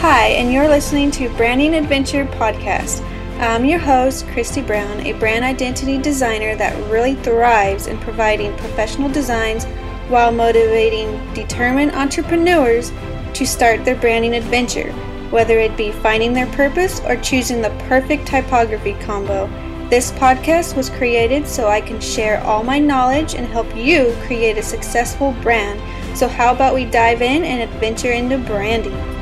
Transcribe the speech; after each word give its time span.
Hi, 0.00 0.28
and 0.28 0.52
you're 0.52 0.68
listening 0.68 1.10
to 1.10 1.28
Branding 1.30 1.74
Adventure 1.74 2.24
Podcast. 2.24 3.02
I'm 3.40 3.64
your 3.64 3.80
host, 3.80 4.28
Christy 4.28 4.62
Brown, 4.62 5.00
a 5.00 5.12
brand 5.14 5.44
identity 5.44 5.98
designer 5.98 6.54
that 6.54 6.88
really 6.88 7.16
thrives 7.16 7.88
in 7.88 7.98
providing 7.98 8.56
professional 8.58 9.10
designs 9.10 9.64
while 10.06 10.30
motivating 10.30 11.34
determined 11.34 11.90
entrepreneurs 11.96 12.92
to 13.34 13.44
start 13.44 13.84
their 13.84 13.96
branding 13.96 14.36
adventure, 14.36 14.92
whether 15.30 15.58
it 15.58 15.76
be 15.76 15.90
finding 15.90 16.32
their 16.32 16.46
purpose 16.52 17.00
or 17.00 17.16
choosing 17.16 17.60
the 17.60 17.76
perfect 17.88 18.24
typography 18.24 18.94
combo. 19.00 19.48
This 19.90 20.12
podcast 20.12 20.76
was 20.76 20.90
created 20.90 21.44
so 21.44 21.66
I 21.66 21.80
can 21.80 22.00
share 22.00 22.40
all 22.44 22.62
my 22.62 22.78
knowledge 22.78 23.34
and 23.34 23.48
help 23.48 23.74
you 23.74 24.14
create 24.26 24.58
a 24.58 24.62
successful 24.62 25.32
brand. 25.42 25.82
So, 26.16 26.28
how 26.28 26.54
about 26.54 26.76
we 26.76 26.84
dive 26.84 27.20
in 27.20 27.42
and 27.42 27.68
adventure 27.68 28.12
into 28.12 28.38
branding? 28.38 29.17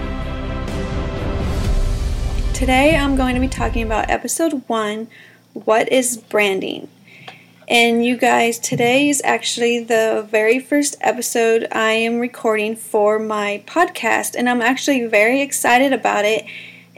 Today 2.56 2.96
I'm 2.96 3.16
going 3.16 3.34
to 3.34 3.40
be 3.42 3.48
talking 3.48 3.82
about 3.82 4.08
episode 4.08 4.62
one 4.66 5.08
What 5.52 5.92
is 5.92 6.16
branding? 6.16 6.88
And 7.68 8.02
you 8.02 8.16
guys, 8.16 8.58
today 8.58 9.10
is 9.10 9.20
actually 9.26 9.84
the 9.84 10.26
very 10.30 10.58
first 10.58 10.96
episode 11.02 11.68
I 11.70 11.90
am 11.90 12.18
recording 12.18 12.74
for 12.74 13.18
my 13.18 13.62
podcast, 13.66 14.34
and 14.34 14.48
I'm 14.48 14.62
actually 14.62 15.04
very 15.04 15.42
excited 15.42 15.92
about 15.92 16.24
it. 16.24 16.46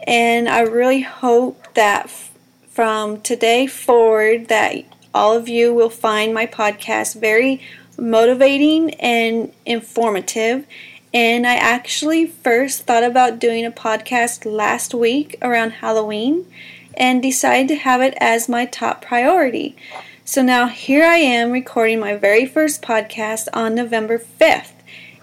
And 0.07 0.49
I 0.49 0.61
really 0.61 1.01
hope 1.01 1.75
that 1.75 2.05
f- 2.05 2.31
from 2.69 3.21
today 3.21 3.67
forward 3.67 4.47
that 4.47 4.85
all 5.13 5.35
of 5.35 5.49
you 5.49 5.75
will 5.75 5.91
find 5.91 6.33
my 6.33 6.47
podcast 6.47 7.21
very 7.21 7.61
motivating 7.99 8.95
and 8.95 9.53
informative 9.67 10.65
and 11.13 11.47
I 11.47 11.55
actually 11.55 12.27
first 12.27 12.83
thought 12.83 13.03
about 13.03 13.39
doing 13.39 13.65
a 13.65 13.71
podcast 13.71 14.45
last 14.45 14.93
week 14.93 15.37
around 15.41 15.71
Halloween 15.71 16.47
and 16.95 17.23
decided 17.23 17.69
to 17.69 17.77
have 17.77 18.03
it 18.03 18.15
as 18.21 18.49
my 18.49 18.67
top 18.67 19.03
priority. 19.03 19.77
So 20.25 20.43
now 20.43 20.67
here 20.67 21.05
I 21.05 21.17
am 21.17 21.51
recording 21.51 22.01
my 22.01 22.15
very 22.15 22.45
first 22.45 22.83
podcast 22.83 23.49
on 23.55 23.75
November 23.75 24.19
5th. 24.19 24.73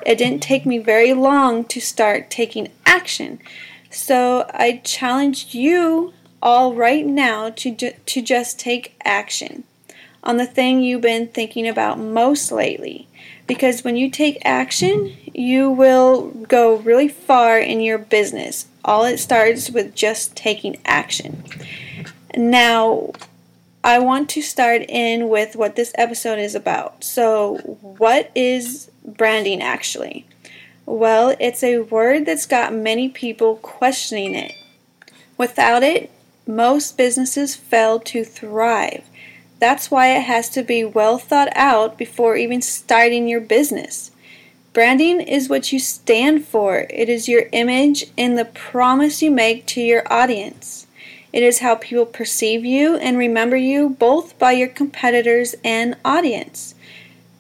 It 0.06 0.18
didn't 0.18 0.42
take 0.42 0.66
me 0.66 0.80
very 0.80 1.14
long 1.14 1.66
to 1.66 1.80
start 1.80 2.32
taking 2.32 2.70
action. 2.86 3.40
So 3.92 4.50
I 4.54 4.82
challenge 4.84 5.54
you 5.54 6.14
all 6.42 6.74
right 6.74 7.06
now 7.06 7.52
to, 7.52 7.72
ju- 7.76 7.94
to 8.06 8.22
just 8.22 8.60
take 8.60 8.96
action 9.04 9.64
on 10.24 10.38
the 10.38 10.46
thing 10.46 10.82
you've 10.82 11.02
been 11.02 11.28
thinking 11.28 11.68
about 11.68 12.00
most 12.00 12.52
lately. 12.52 13.08
Because 13.46 13.84
when 13.84 13.96
you 13.96 14.10
take 14.10 14.40
action, 14.44 15.16
you 15.38 15.70
will 15.70 16.30
go 16.48 16.78
really 16.78 17.10
far 17.10 17.60
in 17.60 17.82
your 17.82 17.98
business. 17.98 18.68
All 18.86 19.04
it 19.04 19.18
starts 19.18 19.70
with 19.70 19.94
just 19.94 20.36
taking 20.36 20.78
action. 20.86 21.44
Now, 22.38 23.12
I 23.84 24.00
want 24.00 24.30
to 24.32 24.42
start 24.42 24.84
in 24.88 25.28
with 25.28 25.56
what 25.56 25.76
this 25.76 25.92
episode 25.96 26.40
is 26.40 26.56
about. 26.56 27.04
So, 27.04 27.58
what 27.82 28.32
is 28.34 28.90
branding 29.06 29.62
actually? 29.62 30.26
Well, 30.86 31.36
it's 31.40 31.64
a 31.64 31.80
word 31.80 32.26
that's 32.26 32.46
got 32.46 32.74
many 32.74 33.10
people 33.10 33.58
questioning 33.58 34.36
it. 34.36 34.54
Without 35.38 35.84
it, 35.84 36.12
most 36.48 36.98
businesses 36.98 37.56
fail 37.56 38.00
to 38.00 38.24
thrive. 38.24 39.04
That's 39.60 39.92
why 39.92 40.16
it 40.16 40.22
has 40.22 40.48
to 40.50 40.64
be 40.64 40.86
well 40.86 41.18
thought 41.18 41.50
out 41.56 41.98
before 41.98 42.38
even 42.38 42.62
starting 42.62 43.28
your 43.28 43.42
business. 43.42 44.12
Branding 44.76 45.22
is 45.22 45.48
what 45.48 45.72
you 45.72 45.80
stand 45.80 46.46
for, 46.46 46.86
it 46.90 47.08
is 47.08 47.30
your 47.30 47.46
image 47.54 48.08
and 48.18 48.38
the 48.38 48.44
promise 48.44 49.22
you 49.22 49.32
make 49.32 49.66
to 49.68 49.82
your 49.82 50.04
audience. 50.12 50.86
It 51.32 51.44
is 51.44 51.60
how 51.60 51.76
people 51.76 52.06
perceive 52.06 52.66
you 52.66 52.98
and 52.98 53.18
remember 53.18 53.56
you 53.56 53.88
both 53.88 54.38
by 54.38 54.52
your 54.52 54.68
competitors 54.68 55.56
and 55.64 55.96
audience. 56.04 56.76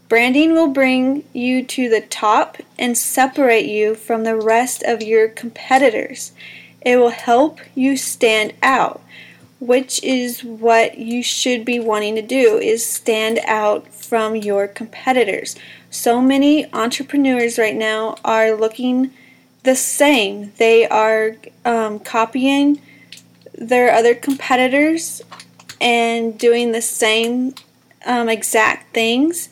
Branding 0.08 0.54
will 0.54 0.70
bring 0.70 1.26
you 1.34 1.62
to 1.66 1.90
the 1.90 2.00
top 2.00 2.56
and 2.80 2.98
separate 2.98 3.66
you 3.66 3.96
from 3.96 4.24
the 4.24 4.38
rest 4.38 4.82
of 4.84 5.04
your 5.04 5.28
competitors. 5.28 6.32
It 6.86 6.96
will 6.96 7.10
help 7.10 7.60
you 7.76 7.98
stand 7.98 8.54
out 8.64 9.02
which 9.60 10.04
is 10.04 10.44
what 10.44 10.98
you 10.98 11.24
should 11.24 11.64
be 11.66 11.80
wanting 11.80 12.16
to 12.16 12.22
do 12.22 12.58
is 12.58 12.86
stand 12.86 13.40
out 13.46 13.88
from 13.88 14.36
your 14.36 14.68
competitors. 14.68 15.56
So 15.90 16.22
many 16.22 16.72
entrepreneurs 16.74 17.58
right 17.58 17.76
now 17.76 18.18
are 18.24 18.54
looking 18.54 19.12
the 19.64 19.76
same. 19.76 20.52
They 20.58 20.88
are 20.88 21.38
um, 21.64 22.00
copying 22.00 22.82
their 23.54 23.92
other 23.92 24.14
competitors 24.14 25.22
and 25.80 26.38
doing 26.38 26.72
the 26.72 26.82
same 26.82 27.56
um, 28.06 28.30
exact 28.30 28.94
things. 28.94 29.50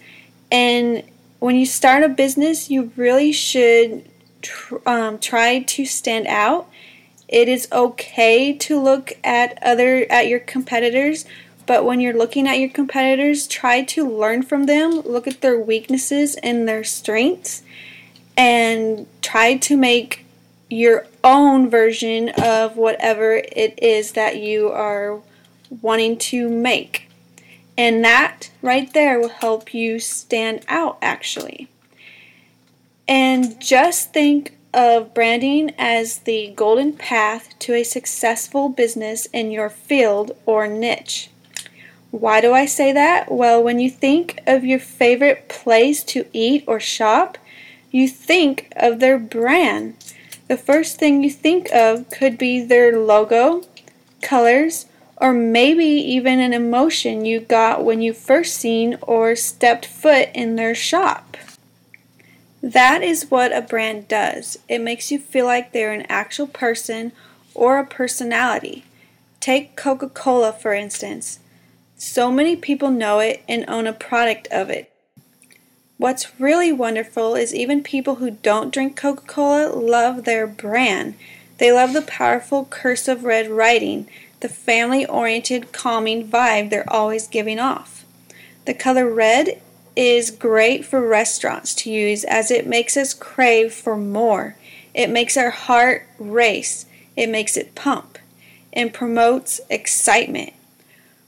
And 0.52 1.04
when 1.40 1.56
you 1.56 1.66
start 1.66 2.04
a 2.04 2.10
business 2.10 2.70
you 2.70 2.92
really 2.96 3.34
should 3.34 4.08
tr- 4.42 4.78
um, 4.86 5.20
try 5.20 5.60
to 5.60 5.86
stand 5.86 6.26
out 6.28 6.70
it 7.34 7.50
is 7.50 7.68
okay 7.72 8.54
to 8.54 8.80
look 8.80 9.14
at 9.24 9.58
other 9.64 10.06
at 10.08 10.28
your 10.28 10.40
competitors, 10.40 11.26
but 11.66 11.84
when 11.84 12.00
you're 12.00 12.14
looking 12.14 12.48
at 12.48 12.60
your 12.60 12.70
competitors, 12.70 13.48
try 13.48 13.82
to 13.82 14.08
learn 14.08 14.44
from 14.44 14.68
them, 14.68 15.00
look 15.02 15.28
at 15.28 15.42
their 15.42 15.60
weaknesses 15.60 16.36
and 16.36 16.68
their 16.68 16.84
strengths 16.84 17.64
and 18.38 19.08
try 19.24 19.58
to 19.58 19.76
make 19.76 20.26
your 20.70 21.08
own 21.24 21.72
version 21.72 22.30
of 22.30 22.78
whatever 22.78 23.34
it 23.34 23.80
is 23.82 24.12
that 24.12 24.38
you 24.38 24.70
are 24.70 25.20
wanting 25.82 26.18
to 26.18 26.48
make. 26.48 27.10
And 27.76 28.04
that 28.06 28.52
right 28.62 28.94
there 28.94 29.20
will 29.20 29.30
help 29.30 29.74
you 29.74 30.00
stand 30.00 30.64
out 30.68 31.00
actually. 31.02 31.68
And 33.08 33.60
just 33.60 34.14
think 34.14 34.56
of 34.74 35.14
branding 35.14 35.74
as 35.78 36.20
the 36.20 36.54
golden 36.56 36.94
path 36.94 37.58
to 37.60 37.74
a 37.74 37.84
successful 37.84 38.70
business 38.70 39.26
in 39.28 39.52
your 39.52 39.70
field 39.70 40.32
or 40.46 40.68
niche. 40.68 41.30
Why 42.12 42.42
do 42.42 42.54
I 42.54 42.66
say 42.66 42.92
that? 42.92 43.32
Well, 43.32 43.64
when 43.64 43.80
you 43.80 43.90
think 43.90 44.40
of 44.46 44.64
your 44.64 44.80
favorite 44.80 45.50
place 45.50 46.04
to 46.06 46.26
eat 46.32 46.64
or 46.68 46.80
shop, 46.80 47.38
you 47.92 48.08
think 48.08 48.72
of 48.76 49.00
their 49.00 49.18
brand. 49.18 49.96
The 50.48 50.58
first 50.58 50.98
thing 50.98 51.24
you 51.24 51.30
think 51.30 51.72
of 51.74 52.10
could 52.10 52.38
be 52.38 52.60
their 52.64 52.98
logo, 53.00 53.64
colors, 54.22 54.86
or 55.18 55.34
maybe 55.34 55.86
even 55.86 56.40
an 56.40 56.54
emotion 56.54 57.26
you 57.26 57.40
got 57.40 57.84
when 57.84 58.02
you 58.02 58.14
first 58.14 58.56
seen 58.56 58.98
or 59.02 59.36
stepped 59.36 59.86
foot 59.86 60.30
in 60.36 60.56
their 60.56 60.76
shop. 60.76 61.38
That 62.64 63.04
is 63.04 63.30
what 63.30 63.54
a 63.54 63.62
brand 63.62 64.08
does. 64.08 64.58
It 64.70 64.80
makes 64.80 65.12
you 65.12 65.20
feel 65.20 65.46
like 65.46 65.74
they're 65.74 65.92
an 65.92 66.06
actual 66.08 66.48
person 66.48 67.12
or 67.54 67.78
a 67.78 67.86
personality. 67.86 68.86
Take 69.42 69.76
Coca 69.76 70.08
Cola, 70.08 70.54
for 70.54 70.74
instance. 70.74 71.40
So 71.98 72.32
many 72.32 72.56
people 72.56 72.90
know 72.90 73.20
it 73.20 73.44
and 73.50 73.66
own 73.68 73.86
a 73.86 73.92
product 73.92 74.48
of 74.48 74.70
it. 74.70 74.90
What's 75.98 76.40
really 76.40 76.72
wonderful 76.72 77.36
is 77.36 77.54
even 77.54 77.84
people 77.84 78.16
who 78.16 78.32
don't 78.32 78.74
drink 78.74 78.96
Coca 78.96 79.24
Cola 79.28 79.68
love 79.68 80.24
their 80.24 80.48
brand. 80.48 81.16
They 81.58 81.74
love 81.74 81.92
the 81.92 82.02
powerful 82.02 82.64
cursive 82.64 83.26
red 83.26 83.50
writing, 83.50 84.10
the 84.40 84.48
family 84.48 85.06
oriented, 85.06 85.74
calming 85.74 86.30
vibe 86.30 86.70
they're 86.70 86.90
always 86.90 87.28
giving 87.28 87.60
off. 87.60 88.06
The 88.66 88.74
color 88.74 89.14
red 89.14 89.62
is 89.96 90.32
great 90.32 90.86
for 90.86 91.08
restaurants 91.08 91.74
to 91.76 91.92
use 91.92 92.24
as 92.24 92.50
it 92.50 92.68
makes 92.68 92.98
us 92.98 93.14
crave 93.14 93.74
for 93.74 93.96
more. 93.96 94.56
It 94.94 95.10
makes 95.10 95.38
our 95.38 95.50
heart 95.50 96.08
race, 96.20 96.86
it 97.16 97.30
makes 97.30 97.58
it 97.58 97.76
pump, 97.76 98.18
and 98.72 98.94
promotes 98.94 99.62
excitement, 99.70 100.54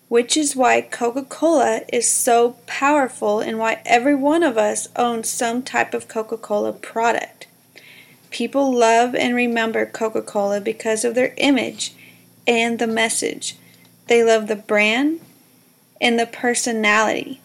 which 0.10 0.36
is 0.38 0.56
why 0.56 0.82
Coca 0.82 1.24
Cola 1.24 1.82
is 1.92 2.10
so 2.10 2.58
powerful 2.66 3.40
and 3.40 3.58
why 3.58 3.82
every 3.86 4.16
one 4.16 4.44
of 4.44 4.58
us 4.58 4.88
owns 4.96 5.30
some 5.30 5.62
type 5.62 5.94
of 5.94 6.08
Coca 6.08 6.38
Cola 6.38 6.74
product. 6.74 7.48
People 8.30 8.76
love 8.76 9.16
and 9.16 9.36
remember 9.36 9.86
Coca 9.86 10.22
Cola 10.22 10.60
because 10.60 11.06
of 11.06 11.16
their 11.16 11.34
image 11.38 11.94
and 12.48 12.80
the 12.80 12.88
message. 12.88 13.56
They 14.08 14.24
love 14.24 14.48
the 14.48 14.56
brand 14.56 15.22
and 16.02 16.20
the 16.20 16.28
personality. 16.28 17.42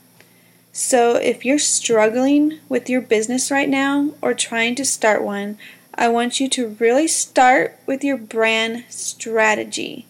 So, 0.73 1.17
if 1.17 1.45
you're 1.45 1.59
struggling 1.59 2.61
with 2.69 2.89
your 2.89 3.01
business 3.01 3.51
right 3.51 3.69
now 3.69 4.15
or 4.23 4.35
trying 4.35 4.77
to 4.77 4.85
start 4.85 5.23
one, 5.23 5.59
I 5.95 6.09
want 6.09 6.39
you 6.39 6.49
to 6.51 6.77
really 6.79 7.09
start 7.09 7.79
with 7.87 8.05
your 8.05 8.17
brand 8.17 8.85
strategy 8.89 10.07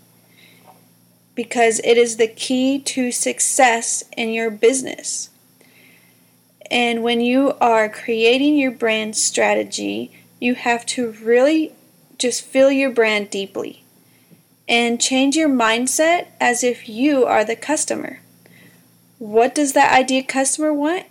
because 1.34 1.80
it 1.80 1.96
is 1.96 2.16
the 2.16 2.28
key 2.28 2.78
to 2.78 3.10
success 3.10 4.04
in 4.16 4.30
your 4.30 4.50
business. 4.50 5.30
And 6.70 7.02
when 7.02 7.20
you 7.20 7.54
are 7.60 7.88
creating 7.88 8.56
your 8.56 8.70
brand 8.70 9.16
strategy, 9.16 10.12
you 10.38 10.54
have 10.54 10.84
to 10.86 11.12
really 11.12 11.72
just 12.18 12.42
feel 12.42 12.70
your 12.70 12.90
brand 12.90 13.30
deeply 13.30 13.82
and 14.68 15.00
change 15.00 15.34
your 15.34 15.48
mindset 15.48 16.28
as 16.38 16.62
if 16.62 16.88
you 16.88 17.24
are 17.24 17.44
the 17.44 17.56
customer. 17.56 18.20
What 19.20 19.54
does 19.54 19.74
that 19.74 19.92
ideal 19.92 20.24
customer 20.26 20.72
want? 20.72 21.04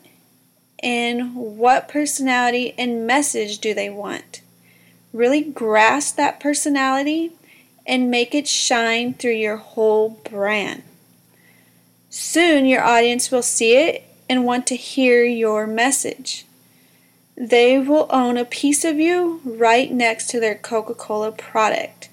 And 0.81 1.35
what 1.35 1.87
personality 1.87 2.73
and 2.75 3.05
message 3.05 3.59
do 3.59 3.75
they 3.75 3.87
want? 3.87 4.41
Really 5.13 5.43
grasp 5.43 6.15
that 6.15 6.39
personality 6.39 7.33
and 7.85 8.09
make 8.09 8.33
it 8.33 8.47
shine 8.47 9.13
through 9.13 9.33
your 9.33 9.57
whole 9.57 10.09
brand. 10.27 10.81
Soon 12.09 12.65
your 12.65 12.83
audience 12.83 13.29
will 13.29 13.43
see 13.43 13.75
it 13.75 14.03
and 14.27 14.43
want 14.43 14.65
to 14.67 14.75
hear 14.75 15.23
your 15.23 15.67
message. 15.67 16.47
They 17.37 17.77
will 17.77 18.07
own 18.09 18.37
a 18.37 18.43
piece 18.43 18.83
of 18.83 18.99
you 18.99 19.39
right 19.45 19.91
next 19.91 20.31
to 20.31 20.39
their 20.39 20.55
Coca 20.55 20.95
Cola 20.95 21.31
product. 21.31 22.09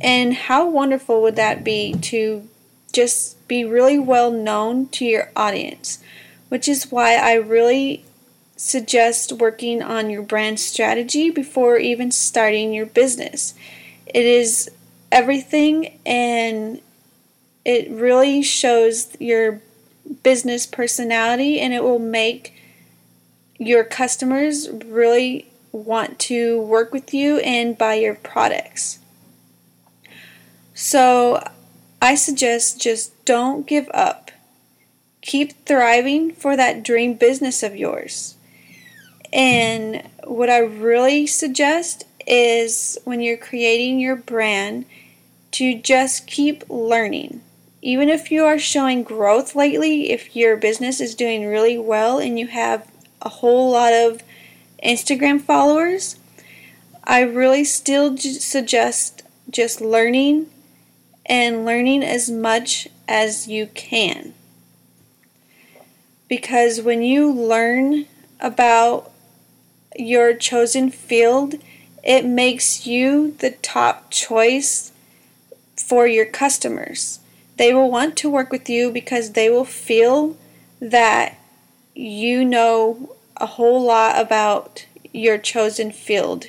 And 0.00 0.34
how 0.34 0.68
wonderful 0.68 1.20
would 1.22 1.34
that 1.34 1.64
be 1.64 1.92
to 2.02 2.48
just 2.94 3.46
be 3.48 3.64
really 3.64 3.98
well 3.98 4.30
known 4.30 4.88
to 4.88 5.04
your 5.04 5.30
audience? 5.36 5.98
Which 6.48 6.68
is 6.68 6.90
why 6.90 7.16
I 7.16 7.34
really 7.34 8.04
suggest 8.56 9.32
working 9.32 9.82
on 9.82 10.10
your 10.10 10.22
brand 10.22 10.60
strategy 10.60 11.30
before 11.30 11.76
even 11.76 12.10
starting 12.10 12.72
your 12.72 12.86
business. 12.86 13.54
It 14.06 14.24
is 14.24 14.70
everything 15.10 15.98
and 16.06 16.80
it 17.64 17.90
really 17.90 18.42
shows 18.42 19.16
your 19.20 19.60
business 20.22 20.66
personality 20.66 21.60
and 21.60 21.72
it 21.72 21.82
will 21.82 21.98
make 21.98 22.54
your 23.58 23.84
customers 23.84 24.68
really 24.70 25.46
want 25.72 26.18
to 26.18 26.60
work 26.62 26.92
with 26.92 27.12
you 27.12 27.38
and 27.38 27.76
buy 27.76 27.94
your 27.94 28.14
products. 28.14 28.98
So 30.74 31.42
I 32.04 32.16
suggest 32.16 32.82
just 32.82 33.24
don't 33.24 33.66
give 33.66 33.88
up. 33.94 34.30
Keep 35.22 35.64
thriving 35.64 36.32
for 36.32 36.54
that 36.54 36.82
dream 36.82 37.14
business 37.14 37.62
of 37.62 37.76
yours. 37.76 38.36
And 39.32 40.06
what 40.24 40.50
I 40.50 40.58
really 40.58 41.26
suggest 41.26 42.04
is 42.26 42.98
when 43.04 43.22
you're 43.22 43.38
creating 43.38 44.00
your 44.00 44.16
brand 44.16 44.84
to 45.52 45.80
just 45.80 46.26
keep 46.26 46.68
learning. 46.68 47.40
Even 47.80 48.10
if 48.10 48.30
you 48.30 48.44
are 48.44 48.58
showing 48.58 49.02
growth 49.02 49.56
lately, 49.56 50.10
if 50.10 50.36
your 50.36 50.58
business 50.58 51.00
is 51.00 51.14
doing 51.14 51.46
really 51.46 51.78
well 51.78 52.18
and 52.18 52.38
you 52.38 52.48
have 52.48 52.86
a 53.22 53.30
whole 53.30 53.70
lot 53.70 53.94
of 53.94 54.22
Instagram 54.84 55.40
followers, 55.40 56.16
I 57.02 57.22
really 57.22 57.64
still 57.64 58.14
suggest 58.18 59.22
just 59.48 59.80
learning 59.80 60.50
and 61.26 61.64
learning 61.64 62.02
as 62.02 62.30
much 62.30 62.88
as 63.08 63.48
you 63.48 63.66
can. 63.66 64.34
Because 66.28 66.80
when 66.80 67.02
you 67.02 67.30
learn 67.30 68.06
about 68.40 69.10
your 69.96 70.34
chosen 70.34 70.90
field, 70.90 71.54
it 72.02 72.24
makes 72.24 72.86
you 72.86 73.32
the 73.38 73.50
top 73.50 74.10
choice 74.10 74.92
for 75.76 76.06
your 76.06 76.26
customers. 76.26 77.20
They 77.56 77.72
will 77.72 77.90
want 77.90 78.16
to 78.18 78.30
work 78.30 78.50
with 78.50 78.68
you 78.68 78.90
because 78.90 79.32
they 79.32 79.48
will 79.48 79.64
feel 79.64 80.36
that 80.80 81.38
you 81.94 82.44
know 82.44 83.16
a 83.36 83.46
whole 83.46 83.82
lot 83.82 84.20
about 84.20 84.86
your 85.12 85.38
chosen 85.38 85.92
field. 85.92 86.46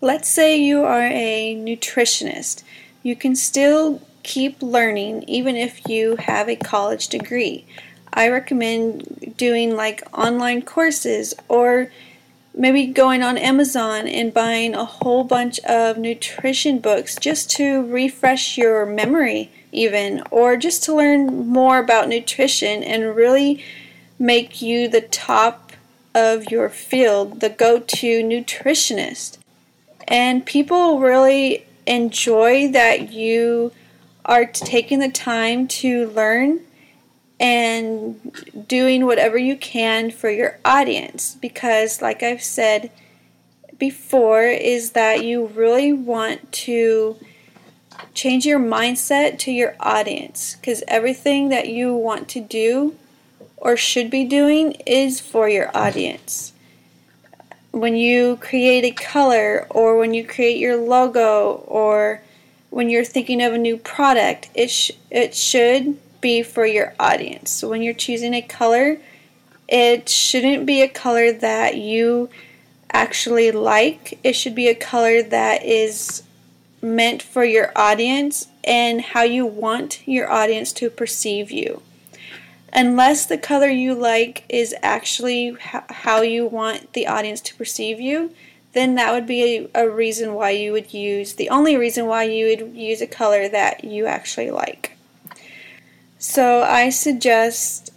Let's 0.00 0.28
say 0.28 0.56
you 0.56 0.84
are 0.84 1.06
a 1.06 1.56
nutritionist 1.56 2.62
you 3.04 3.14
can 3.14 3.36
still 3.36 4.00
keep 4.24 4.60
learning 4.62 5.22
even 5.28 5.54
if 5.54 5.86
you 5.86 6.16
have 6.16 6.48
a 6.48 6.56
college 6.56 7.06
degree. 7.08 7.64
I 8.12 8.28
recommend 8.28 9.34
doing 9.36 9.76
like 9.76 10.02
online 10.16 10.62
courses 10.62 11.34
or 11.46 11.90
maybe 12.56 12.86
going 12.86 13.22
on 13.22 13.36
Amazon 13.36 14.08
and 14.08 14.32
buying 14.32 14.74
a 14.74 14.84
whole 14.84 15.22
bunch 15.22 15.60
of 15.60 15.98
nutrition 15.98 16.78
books 16.78 17.16
just 17.16 17.50
to 17.50 17.84
refresh 17.92 18.56
your 18.56 18.86
memory, 18.86 19.50
even, 19.70 20.22
or 20.30 20.56
just 20.56 20.82
to 20.84 20.94
learn 20.94 21.48
more 21.48 21.78
about 21.78 22.08
nutrition 22.08 22.82
and 22.82 23.14
really 23.14 23.62
make 24.18 24.62
you 24.62 24.88
the 24.88 25.00
top 25.02 25.72
of 26.14 26.50
your 26.50 26.70
field, 26.70 27.40
the 27.40 27.50
go 27.50 27.80
to 27.80 28.22
nutritionist. 28.22 29.36
And 30.06 30.46
people 30.46 31.00
really 31.00 31.66
enjoy 31.86 32.70
that 32.72 33.12
you 33.12 33.72
are 34.24 34.46
taking 34.46 35.00
the 35.00 35.10
time 35.10 35.68
to 35.68 36.08
learn 36.10 36.60
and 37.38 38.64
doing 38.68 39.04
whatever 39.04 39.36
you 39.36 39.56
can 39.56 40.10
for 40.10 40.30
your 40.30 40.58
audience. 40.64 41.36
Because 41.40 42.00
like 42.00 42.22
I've 42.22 42.42
said 42.42 42.90
before 43.78 44.44
is 44.44 44.92
that 44.92 45.24
you 45.24 45.46
really 45.48 45.92
want 45.92 46.50
to 46.52 47.16
change 48.14 48.46
your 48.46 48.60
mindset 48.60 49.38
to 49.40 49.52
your 49.52 49.74
audience. 49.80 50.56
Because 50.56 50.82
everything 50.88 51.50
that 51.50 51.68
you 51.68 51.94
want 51.94 52.28
to 52.30 52.40
do 52.40 52.96
or 53.56 53.76
should 53.76 54.10
be 54.10 54.24
doing 54.24 54.72
is 54.86 55.20
for 55.20 55.48
your 55.48 55.70
audience 55.76 56.53
when 57.74 57.96
you 57.96 58.36
create 58.36 58.84
a 58.84 58.92
color 58.92 59.66
or 59.68 59.98
when 59.98 60.14
you 60.14 60.24
create 60.24 60.58
your 60.58 60.76
logo 60.76 61.64
or 61.66 62.22
when 62.70 62.88
you're 62.88 63.04
thinking 63.04 63.42
of 63.42 63.52
a 63.52 63.58
new 63.58 63.76
product, 63.76 64.48
it, 64.54 64.70
sh- 64.70 64.92
it 65.10 65.34
should 65.34 65.98
be 66.20 66.40
for 66.42 66.64
your 66.64 66.94
audience. 67.00 67.50
So 67.50 67.68
when 67.68 67.82
you're 67.82 67.92
choosing 67.92 68.32
a 68.32 68.42
color, 68.42 68.98
it 69.68 70.08
shouldn't 70.08 70.66
be 70.66 70.82
a 70.82 70.88
color 70.88 71.32
that 71.32 71.76
you 71.76 72.30
actually 72.92 73.50
like. 73.50 74.20
It 74.22 74.34
should 74.34 74.54
be 74.54 74.68
a 74.68 74.74
color 74.74 75.20
that 75.20 75.64
is 75.64 76.22
meant 76.80 77.22
for 77.22 77.44
your 77.44 77.72
audience 77.74 78.46
and 78.62 79.00
how 79.00 79.22
you 79.22 79.46
want 79.46 80.06
your 80.06 80.30
audience 80.30 80.72
to 80.74 80.90
perceive 80.90 81.50
you 81.50 81.82
unless 82.74 83.24
the 83.24 83.38
color 83.38 83.68
you 83.68 83.94
like 83.94 84.44
is 84.48 84.74
actually 84.82 85.56
how 85.60 86.22
you 86.22 86.46
want 86.46 86.92
the 86.92 87.06
audience 87.06 87.40
to 87.42 87.54
perceive 87.54 88.00
you, 88.00 88.34
then 88.72 88.96
that 88.96 89.12
would 89.12 89.26
be 89.26 89.68
a, 89.74 89.84
a, 89.84 89.88
reason 89.88 90.34
why 90.34 90.50
you 90.50 90.72
would 90.72 90.92
use 90.92 91.34
the 91.34 91.48
only 91.48 91.76
reason 91.76 92.06
why 92.06 92.24
you 92.24 92.46
would 92.46 92.74
use 92.74 93.00
a 93.00 93.06
color 93.06 93.48
that 93.48 93.84
you 93.84 94.06
actually 94.06 94.50
like. 94.50 94.96
So 96.18 96.62
I 96.62 96.90
suggest 96.90 97.92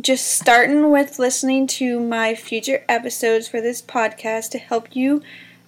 just 0.00 0.26
starting 0.26 0.90
with 0.90 1.18
listening 1.18 1.66
to 1.66 1.98
my 1.98 2.34
future 2.34 2.84
episodes 2.88 3.48
for 3.48 3.60
this 3.60 3.80
podcast 3.80 4.50
to 4.50 4.58
help 4.58 4.94
you 4.94 5.22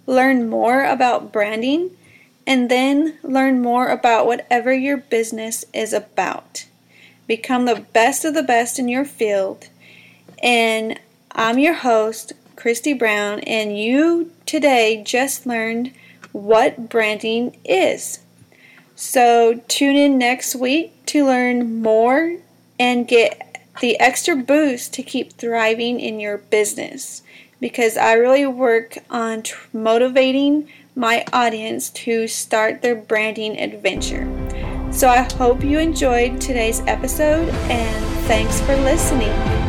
learn 0.07 0.49
more 0.49 0.85
about 0.85 1.33
branding 1.33 1.97
and 2.47 2.71
then 2.71 3.19
learn 3.23 3.63
more 3.63 3.89
about 3.89 4.27
whatever 4.27 4.73
your 4.73 4.97
business 4.97 5.65
is 5.73 5.93
about 5.93 6.67
become 7.31 7.65
the 7.65 7.87
best 7.93 8.25
of 8.25 8.35
the 8.35 8.43
best 8.43 8.77
in 8.77 8.89
your 8.89 9.05
field. 9.05 9.69
And 10.43 10.99
I'm 11.31 11.61
your 11.61 11.75
host, 11.75 12.33
Christy 12.57 12.93
Brown, 12.93 13.39
and 13.47 13.79
you 13.79 14.33
today 14.47 15.01
just 15.07 15.47
learned 15.47 15.93
what 16.33 16.89
branding 16.89 17.57
is. 17.65 18.19
So 18.97 19.63
tune 19.69 19.95
in 19.95 20.19
next 20.19 20.57
week 20.57 21.07
to 21.07 21.25
learn 21.25 21.81
more 21.81 22.39
and 22.81 23.07
get 23.07 23.65
the 23.81 23.99
extra 24.01 24.35
boost 24.35 24.93
to 24.95 25.03
keep 25.05 25.35
thriving 25.35 26.01
in 26.01 26.19
your 26.19 26.39
business 26.39 27.23
because 27.61 27.97
I 27.97 28.15
really 28.15 28.45
work 28.45 28.99
on 29.09 29.45
motivating 29.73 30.69
my 30.97 31.25
audience 31.33 31.91
to 31.91 32.27
start 32.27 32.83
their 32.83 32.97
branding 32.97 33.57
adventure. 33.57 34.40
So 34.93 35.09
I 35.09 35.27
hope 35.39 35.63
you 35.63 35.79
enjoyed 35.79 36.41
today's 36.41 36.81
episode 36.81 37.49
and 37.49 38.27
thanks 38.27 38.61
for 38.61 38.77
listening. 38.77 39.60